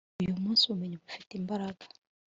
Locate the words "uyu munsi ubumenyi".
0.21-0.95